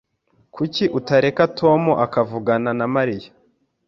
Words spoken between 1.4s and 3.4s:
Tom akavugana na Mariya?